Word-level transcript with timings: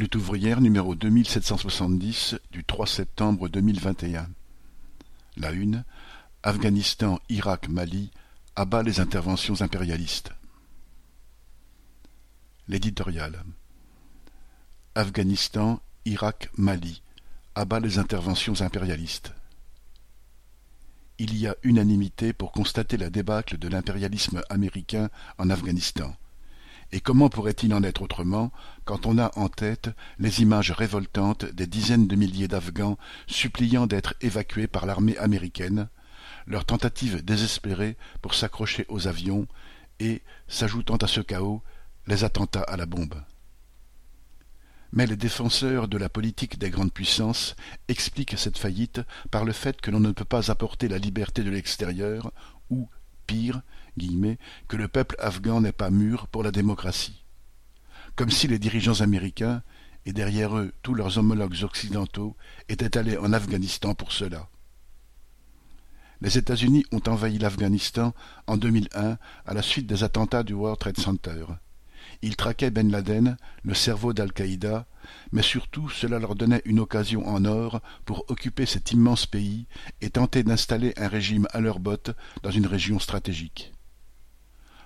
Lutte 0.00 0.16
ouvrière 0.16 0.62
numéro 0.62 0.94
2770 0.94 2.36
du 2.52 2.64
3 2.64 2.86
septembre 2.86 3.50
2021. 3.50 4.30
La 5.36 5.50
une 5.50 5.84
Afghanistan, 6.42 7.20
Irak, 7.28 7.68
Mali 7.68 8.10
abat 8.56 8.82
les 8.82 9.00
interventions 9.00 9.60
impérialistes. 9.60 10.30
L'éditorial 12.66 13.44
Afghanistan, 14.94 15.82
Irak, 16.06 16.48
Mali 16.56 17.02
abat 17.54 17.80
les 17.80 17.98
interventions 17.98 18.62
impérialistes. 18.62 19.34
Il 21.18 21.36
y 21.36 21.46
a 21.46 21.56
unanimité 21.62 22.32
pour 22.32 22.52
constater 22.52 22.96
la 22.96 23.10
débâcle 23.10 23.58
de 23.58 23.68
l'impérialisme 23.68 24.40
américain 24.48 25.10
en 25.36 25.50
Afghanistan. 25.50 26.16
Et 26.92 27.00
comment 27.00 27.28
pourrait-il 27.28 27.72
en 27.72 27.82
être 27.84 28.02
autrement 28.02 28.50
quand 28.84 29.06
on 29.06 29.18
a 29.18 29.30
en 29.38 29.48
tête 29.48 29.90
les 30.18 30.42
images 30.42 30.72
révoltantes 30.72 31.44
des 31.44 31.66
dizaines 31.66 32.08
de 32.08 32.16
milliers 32.16 32.48
d'Afghans 32.48 32.98
suppliant 33.28 33.86
d'être 33.86 34.14
évacués 34.20 34.66
par 34.66 34.86
l'armée 34.86 35.16
américaine, 35.18 35.88
leurs 36.46 36.64
tentatives 36.64 37.24
désespérées 37.24 37.96
pour 38.22 38.34
s'accrocher 38.34 38.86
aux 38.88 39.06
avions 39.06 39.46
et, 40.00 40.22
s'ajoutant 40.48 40.96
à 40.96 41.06
ce 41.06 41.20
chaos, 41.20 41.62
les 42.06 42.24
attentats 42.24 42.62
à 42.62 42.76
la 42.76 42.86
bombe? 42.86 43.22
Mais 44.92 45.06
les 45.06 45.16
défenseurs 45.16 45.86
de 45.86 45.96
la 45.96 46.08
politique 46.08 46.58
des 46.58 46.70
grandes 46.70 46.92
puissances 46.92 47.54
expliquent 47.86 48.36
cette 48.36 48.58
faillite 48.58 49.00
par 49.30 49.44
le 49.44 49.52
fait 49.52 49.80
que 49.80 49.92
l'on 49.92 50.00
ne 50.00 50.10
peut 50.10 50.24
pas 50.24 50.50
apporter 50.50 50.88
la 50.88 50.98
liberté 50.98 51.44
de 51.44 51.50
l'extérieur 51.50 52.32
ou, 52.70 52.88
pire, 53.30 53.62
que 54.68 54.76
le 54.76 54.88
peuple 54.88 55.16
afghan 55.18 55.60
n'est 55.60 55.72
pas 55.72 55.90
mûr 55.90 56.26
pour 56.28 56.42
la 56.42 56.50
démocratie. 56.50 57.24
Comme 58.16 58.30
si 58.30 58.48
les 58.48 58.58
dirigeants 58.58 59.00
américains, 59.00 59.62
et 60.06 60.12
derrière 60.12 60.56
eux 60.56 60.72
tous 60.82 60.94
leurs 60.94 61.18
homologues 61.18 61.62
occidentaux, 61.62 62.36
étaient 62.68 62.96
allés 62.96 63.18
en 63.18 63.32
Afghanistan 63.32 63.94
pour 63.94 64.12
cela. 64.12 64.48
Les 66.22 66.38
États-Unis 66.38 66.84
ont 66.92 67.02
envahi 67.06 67.38
l'Afghanistan 67.38 68.14
en 68.46 68.56
2001 68.56 69.18
à 69.46 69.54
la 69.54 69.62
suite 69.62 69.86
des 69.86 70.02
attentats 70.04 70.42
du 70.42 70.54
World 70.54 70.78
Trade 70.78 70.98
Center. 70.98 71.46
Ils 72.22 72.36
traquaient 72.36 72.70
Ben 72.70 72.90
Laden, 72.90 73.36
le 73.62 73.74
cerveau 73.74 74.12
d'Al-Qaïda, 74.12 74.86
mais 75.32 75.42
surtout 75.42 75.88
cela 75.88 76.18
leur 76.18 76.34
donnait 76.34 76.62
une 76.66 76.80
occasion 76.80 77.26
en 77.26 77.44
or 77.46 77.80
pour 78.04 78.24
occuper 78.28 78.66
cet 78.66 78.92
immense 78.92 79.24
pays 79.26 79.66
et 80.02 80.10
tenter 80.10 80.42
d'installer 80.42 80.92
un 80.96 81.08
régime 81.08 81.48
à 81.52 81.60
leur 81.60 81.78
botte 81.78 82.10
dans 82.42 82.50
une 82.50 82.66
région 82.66 82.98
stratégique. 82.98 83.72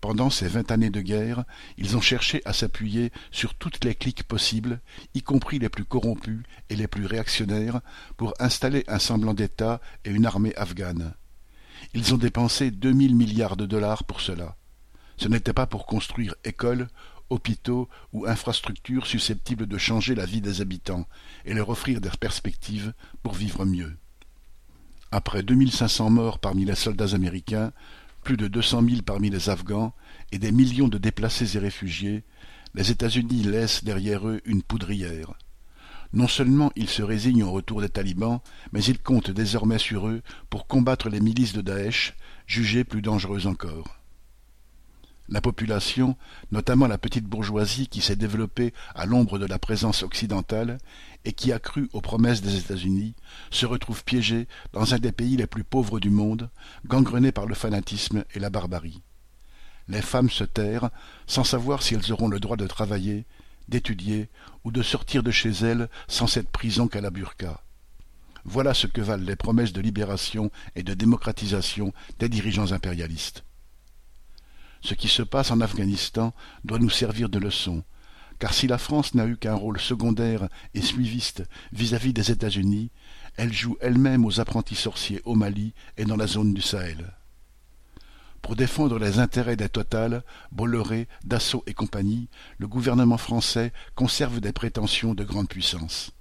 Pendant 0.00 0.30
ces 0.30 0.46
vingt 0.46 0.70
années 0.70 0.90
de 0.90 1.00
guerre, 1.00 1.44
ils 1.78 1.96
ont 1.96 2.00
cherché 2.00 2.42
à 2.44 2.52
s'appuyer 2.52 3.10
sur 3.32 3.54
toutes 3.54 3.82
les 3.84 3.94
cliques 3.94 4.24
possibles, 4.24 4.80
y 5.14 5.22
compris 5.22 5.58
les 5.58 5.70
plus 5.70 5.84
corrompus 5.84 6.42
et 6.68 6.76
les 6.76 6.86
plus 6.86 7.06
réactionnaires, 7.06 7.80
pour 8.16 8.34
installer 8.38 8.84
un 8.86 8.98
semblant 8.98 9.34
d'État 9.34 9.80
et 10.04 10.10
une 10.10 10.26
armée 10.26 10.54
afghane. 10.54 11.14
Ils 11.94 12.14
ont 12.14 12.18
dépensé 12.18 12.70
deux 12.70 12.92
mille 12.92 13.16
milliards 13.16 13.56
de 13.56 13.66
dollars 13.66 14.04
pour 14.04 14.20
cela. 14.20 14.56
Ce 15.16 15.28
n'était 15.28 15.54
pas 15.54 15.66
pour 15.66 15.86
construire 15.86 16.34
écoles, 16.44 16.88
hôpitaux 17.30 17.88
ou 18.12 18.26
infrastructures 18.26 19.06
susceptibles 19.06 19.66
de 19.66 19.78
changer 19.78 20.14
la 20.14 20.26
vie 20.26 20.40
des 20.40 20.60
habitants 20.60 21.06
et 21.44 21.54
leur 21.54 21.68
offrir 21.68 22.00
des 22.00 22.10
perspectives 22.20 22.92
pour 23.22 23.34
vivre 23.34 23.64
mieux. 23.64 23.96
Après 25.12 25.42
2500 25.42 26.10
morts 26.10 26.38
parmi 26.38 26.64
les 26.64 26.74
soldats 26.74 27.14
américains, 27.14 27.72
plus 28.22 28.36
de 28.36 28.48
deux 28.48 28.62
cent 28.62 28.82
mille 28.82 29.02
parmi 29.02 29.30
les 29.30 29.50
Afghans 29.50 29.94
et 30.32 30.38
des 30.38 30.50
millions 30.50 30.88
de 30.88 30.98
déplacés 30.98 31.56
et 31.56 31.60
réfugiés, 31.60 32.24
les 32.74 32.90
États-Unis 32.90 33.44
laissent 33.44 33.84
derrière 33.84 34.28
eux 34.28 34.40
une 34.44 34.62
poudrière. 34.62 35.34
Non 36.12 36.28
seulement 36.28 36.72
ils 36.76 36.88
se 36.88 37.02
résignent 37.02 37.44
au 37.44 37.52
retour 37.52 37.80
des 37.80 37.88
talibans, 37.88 38.40
mais 38.72 38.82
ils 38.82 38.98
comptent 38.98 39.30
désormais 39.30 39.78
sur 39.78 40.08
eux 40.08 40.22
pour 40.50 40.66
combattre 40.66 41.08
les 41.08 41.20
milices 41.20 41.52
de 41.52 41.60
Daesh, 41.60 42.14
jugées 42.46 42.84
plus 42.84 43.02
dangereuses 43.02 43.46
encore. 43.46 43.98
La 45.28 45.40
population, 45.40 46.16
notamment 46.52 46.86
la 46.86 46.98
petite 46.98 47.24
bourgeoisie 47.24 47.88
qui 47.88 48.00
s'est 48.00 48.16
développée 48.16 48.72
à 48.94 49.06
l'ombre 49.06 49.38
de 49.38 49.46
la 49.46 49.58
présence 49.58 50.04
occidentale 50.04 50.78
et 51.24 51.32
qui 51.32 51.52
a 51.52 51.58
cru 51.58 51.88
aux 51.92 52.00
promesses 52.00 52.42
des 52.42 52.56
États-Unis, 52.56 53.14
se 53.50 53.66
retrouve 53.66 54.04
piégée 54.04 54.46
dans 54.72 54.94
un 54.94 54.98
des 54.98 55.10
pays 55.10 55.36
les 55.36 55.48
plus 55.48 55.64
pauvres 55.64 55.98
du 55.98 56.10
monde, 56.10 56.48
gangrenée 56.86 57.32
par 57.32 57.46
le 57.46 57.56
fanatisme 57.56 58.24
et 58.34 58.38
la 58.38 58.50
barbarie. 58.50 59.02
Les 59.88 60.02
femmes 60.02 60.30
se 60.30 60.44
terrent, 60.44 60.90
sans 61.26 61.44
savoir 61.44 61.82
si 61.82 61.94
elles 61.94 62.12
auront 62.12 62.28
le 62.28 62.40
droit 62.40 62.56
de 62.56 62.66
travailler, 62.66 63.26
d'étudier 63.68 64.28
ou 64.62 64.70
de 64.70 64.82
sortir 64.82 65.24
de 65.24 65.30
chez 65.32 65.50
elles 65.50 65.88
sans 66.06 66.28
cette 66.28 66.50
prison 66.50 66.86
qu'à 66.86 67.00
la 67.00 67.10
burqa. 67.10 67.62
Voilà 68.44 68.74
ce 68.74 68.86
que 68.86 69.00
valent 69.00 69.24
les 69.24 69.34
promesses 69.34 69.72
de 69.72 69.80
libération 69.80 70.52
et 70.76 70.84
de 70.84 70.94
démocratisation 70.94 71.92
des 72.20 72.28
dirigeants 72.28 72.70
impérialistes. 72.70 73.45
Ce 74.86 74.94
qui 74.94 75.08
se 75.08 75.22
passe 75.22 75.50
en 75.50 75.60
Afghanistan 75.60 76.32
doit 76.62 76.78
nous 76.78 76.90
servir 76.90 77.28
de 77.28 77.40
leçon, 77.40 77.82
car 78.38 78.54
si 78.54 78.68
la 78.68 78.78
France 78.78 79.14
n'a 79.14 79.26
eu 79.26 79.36
qu'un 79.36 79.56
rôle 79.56 79.80
secondaire 79.80 80.48
et 80.74 80.80
suiviste 80.80 81.42
vis-à-vis 81.72 82.12
des 82.12 82.30
États-Unis, 82.30 82.92
elle 83.36 83.52
joue 83.52 83.76
elle-même 83.80 84.24
aux 84.24 84.38
apprentis 84.38 84.76
sorciers 84.76 85.22
au 85.24 85.34
Mali 85.34 85.74
et 85.96 86.04
dans 86.04 86.14
la 86.14 86.28
zone 86.28 86.54
du 86.54 86.62
Sahel. 86.62 87.16
Pour 88.42 88.54
défendre 88.54 89.00
les 89.00 89.18
intérêts 89.18 89.56
des 89.56 89.68
Total, 89.68 90.22
Bolloré, 90.52 91.08
Dassault 91.24 91.64
et 91.66 91.74
compagnie, 91.74 92.28
le 92.58 92.68
gouvernement 92.68 93.18
français 93.18 93.72
conserve 93.96 94.38
des 94.38 94.52
prétentions 94.52 95.14
de 95.14 95.24
grande 95.24 95.48
puissance. 95.48 96.12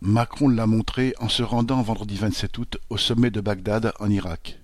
Macron 0.00 0.48
l'a 0.48 0.66
montré 0.66 1.14
en 1.20 1.28
se 1.28 1.44
rendant 1.44 1.80
vendredi 1.80 2.16
27 2.16 2.58
août 2.58 2.76
au 2.90 2.96
sommet 2.96 3.30
de 3.30 3.40
Bagdad 3.40 3.92
en 4.00 4.10
Irak. 4.10 4.63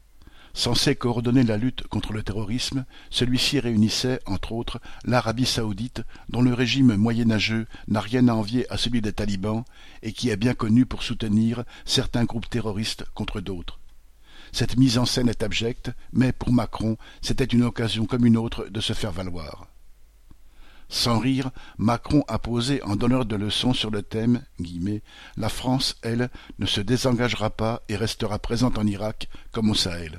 Censé 0.53 0.97
coordonner 0.97 1.45
la 1.45 1.57
lutte 1.57 1.87
contre 1.87 2.13
le 2.13 2.23
terrorisme, 2.23 2.85
celui-ci 3.09 3.61
réunissait, 3.61 4.21
entre 4.27 4.53
autres, 4.53 4.81
l'Arabie 5.05 5.47
saoudite, 5.47 6.03
dont 6.29 6.43
le 6.43 6.53
régime 6.53 6.97
moyenâgeux 6.97 7.67
n'a 7.89 8.01
rien 8.01 8.27
à 8.29 8.35
envier 8.35 8.71
à 8.73 8.77
celui 8.77 9.01
des 9.01 9.13
talibans 9.13 9.65
et 10.03 10.13
qui 10.13 10.29
est 10.31 10.37
bien 10.37 10.55
connu 10.55 10.87
pour 10.87 11.03
soutenir 11.03 11.65
certains 11.85 12.25
groupes 12.25 12.51
terroristes 12.51 13.05
contre 13.15 13.41
d'autres. 13.41 13.79
Cette 14.53 14.77
mise 14.77 14.99
en 14.99 15.07
scène 15.07 15.29
est 15.29 15.43
abjecte, 15.43 15.93
mais 16.13 16.33
pour 16.33 16.53
Macron, 16.53 16.97
c'était 17.23 17.45
une 17.45 17.63
occasion 17.63 18.07
comme 18.07 18.27
une 18.27 18.37
autre 18.37 18.67
de 18.69 18.81
se 18.81 18.93
faire 18.93 19.13
valoir. 19.13 19.69
Sans 20.89 21.21
rire, 21.21 21.53
Macron 21.79 22.25
a 22.27 22.41
posé 22.41 22.83
en 22.83 22.97
donneur 22.97 23.25
de 23.25 23.37
leçons 23.37 23.73
sur 23.73 23.93
le 23.93 24.03
thème 24.03 24.43
La 25.37 25.49
France, 25.49 25.97
elle, 26.03 26.31
ne 26.59 26.67
se 26.67 26.81
désengagera 26.81 27.51
pas 27.51 27.83
et 27.89 27.95
restera 27.95 28.41
présente 28.41 28.77
en 28.77 28.87
Irak 28.87 29.29
comme 29.53 29.71
au 29.71 29.75
Sahel. 29.75 30.19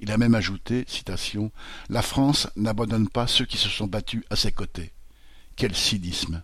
Il 0.00 0.10
a 0.10 0.18
même 0.18 0.34
ajouté, 0.34 0.84
citation, 0.88 1.52
La 1.90 2.00
France 2.00 2.48
n'abandonne 2.56 3.08
pas 3.08 3.26
ceux 3.26 3.44
qui 3.44 3.58
se 3.58 3.68
sont 3.68 3.86
battus 3.86 4.24
à 4.30 4.36
ses 4.36 4.50
côtés. 4.50 4.92
Quel 5.56 5.74
cynisme. 5.76 6.42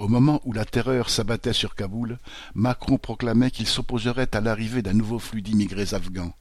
Au 0.00 0.08
moment 0.08 0.40
où 0.44 0.52
la 0.52 0.64
terreur 0.64 1.10
s'abattait 1.10 1.52
sur 1.52 1.76
Kaboul, 1.76 2.18
Macron 2.54 2.98
proclamait 2.98 3.52
qu'il 3.52 3.66
s'opposerait 3.66 4.34
à 4.34 4.40
l'arrivée 4.40 4.82
d'un 4.82 4.94
nouveau 4.94 5.18
flux 5.18 5.42
d'immigrés 5.42 5.94
afghans. 5.94 6.34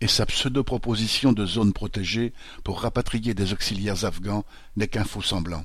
Et 0.00 0.08
sa 0.08 0.26
pseudo-proposition 0.26 1.32
de 1.32 1.44
zone 1.44 1.72
protégée 1.72 2.32
pour 2.64 2.80
rapatrier 2.80 3.34
des 3.34 3.52
auxiliaires 3.52 4.04
afghans 4.04 4.44
n'est 4.76 4.88
qu'un 4.88 5.04
faux 5.04 5.22
semblant. 5.22 5.64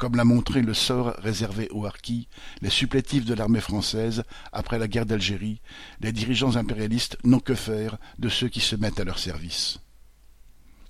Comme 0.00 0.16
l'a 0.16 0.24
montré 0.24 0.62
le 0.62 0.72
sort 0.72 1.14
réservé 1.18 1.68
aux 1.72 1.84
harkis, 1.84 2.26
les 2.62 2.70
supplétifs 2.70 3.26
de 3.26 3.34
l'armée 3.34 3.60
française, 3.60 4.24
après 4.50 4.78
la 4.78 4.88
guerre 4.88 5.04
d'Algérie, 5.04 5.60
les 6.00 6.10
dirigeants 6.10 6.56
impérialistes 6.56 7.18
n'ont 7.22 7.38
que 7.38 7.54
faire 7.54 7.98
de 8.18 8.30
ceux 8.30 8.48
qui 8.48 8.60
se 8.60 8.76
mettent 8.76 8.98
à 8.98 9.04
leur 9.04 9.18
service. 9.18 9.78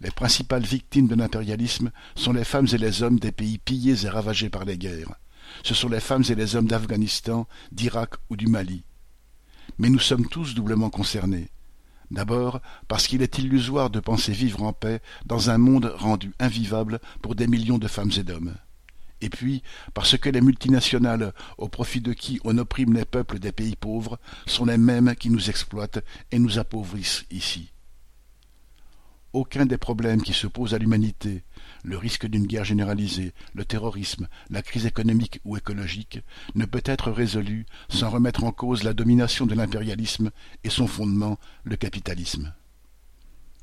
Les 0.00 0.12
principales 0.12 0.62
victimes 0.62 1.08
de 1.08 1.16
l'impérialisme 1.16 1.90
sont 2.14 2.32
les 2.32 2.44
femmes 2.44 2.68
et 2.72 2.78
les 2.78 3.02
hommes 3.02 3.18
des 3.18 3.32
pays 3.32 3.58
pillés 3.58 4.06
et 4.06 4.08
ravagés 4.08 4.48
par 4.48 4.64
les 4.64 4.78
guerres. 4.78 5.16
Ce 5.64 5.74
sont 5.74 5.88
les 5.88 5.98
femmes 5.98 6.24
et 6.30 6.36
les 6.36 6.54
hommes 6.54 6.68
d'Afghanistan, 6.68 7.48
d'Irak 7.72 8.14
ou 8.30 8.36
du 8.36 8.46
Mali. 8.46 8.84
Mais 9.78 9.90
nous 9.90 9.98
sommes 9.98 10.28
tous 10.28 10.54
doublement 10.54 10.88
concernés. 10.88 11.48
D'abord 12.12 12.60
parce 12.86 13.08
qu'il 13.08 13.22
est 13.22 13.38
illusoire 13.38 13.90
de 13.90 13.98
penser 13.98 14.30
vivre 14.30 14.62
en 14.62 14.72
paix 14.72 15.02
dans 15.26 15.50
un 15.50 15.58
monde 15.58 15.92
rendu 15.96 16.32
invivable 16.38 17.00
pour 17.22 17.34
des 17.34 17.48
millions 17.48 17.78
de 17.78 17.88
femmes 17.88 18.12
et 18.16 18.22
d'hommes 18.22 18.54
et 19.20 19.30
puis 19.30 19.62
parce 19.94 20.16
que 20.18 20.30
les 20.30 20.40
multinationales, 20.40 21.32
au 21.58 21.68
profit 21.68 22.00
de 22.00 22.12
qui 22.12 22.40
on 22.44 22.58
opprime 22.58 22.94
les 22.94 23.04
peuples 23.04 23.38
des 23.38 23.52
pays 23.52 23.76
pauvres, 23.76 24.18
sont 24.46 24.64
les 24.64 24.78
mêmes 24.78 25.14
qui 25.14 25.30
nous 25.30 25.50
exploitent 25.50 26.04
et 26.30 26.38
nous 26.38 26.58
appauvrissent 26.58 27.24
ici. 27.30 27.70
Aucun 29.32 29.64
des 29.64 29.78
problèmes 29.78 30.22
qui 30.22 30.32
se 30.32 30.48
posent 30.48 30.74
à 30.74 30.78
l'humanité, 30.78 31.44
le 31.84 31.96
risque 31.96 32.26
d'une 32.26 32.48
guerre 32.48 32.64
généralisée, 32.64 33.32
le 33.54 33.64
terrorisme, 33.64 34.26
la 34.50 34.60
crise 34.60 34.86
économique 34.86 35.40
ou 35.44 35.56
écologique, 35.56 36.20
ne 36.56 36.64
peut 36.64 36.82
être 36.84 37.12
résolu 37.12 37.64
sans 37.88 38.10
remettre 38.10 38.42
en 38.42 38.50
cause 38.50 38.82
la 38.82 38.92
domination 38.92 39.46
de 39.46 39.54
l'impérialisme 39.54 40.30
et 40.64 40.70
son 40.70 40.88
fondement, 40.88 41.38
le 41.62 41.76
capitalisme. 41.76 42.52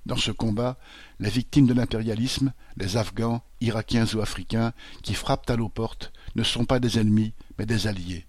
Dans 0.08 0.16
ce 0.16 0.32
combat, 0.32 0.78
les 1.20 1.30
victimes 1.30 1.68
de 1.68 1.74
l'impérialisme, 1.74 2.54
les 2.78 2.96
Afghans, 2.96 3.44
Irakiens 3.60 4.06
ou 4.16 4.22
Africains, 4.22 4.72
qui 5.04 5.14
frappent 5.14 5.50
à 5.50 5.58
nos 5.58 5.68
portes, 5.68 6.14
ne 6.38 6.44
sont 6.44 6.64
pas 6.64 6.80
des 6.80 6.98
ennemis, 6.98 7.34
mais 7.60 7.66
des 7.66 7.88
alliés. 7.88 8.26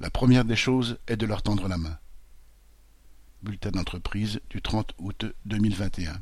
La 0.00 0.10
première 0.10 0.44
des 0.44 0.54
choses 0.54 0.98
est 1.06 1.16
de 1.16 1.24
leur 1.24 1.40
tendre 1.40 1.66
la 1.66 1.78
main. 1.78 1.96
Bulletin 3.42 3.70
d'entreprise 3.70 4.40
du 4.50 4.60
30 4.60 4.92
août 4.98 5.24
2021. 5.46 6.20